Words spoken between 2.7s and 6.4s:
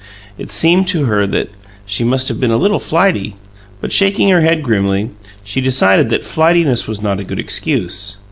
flighty; but, shaking her head grimly, she decided that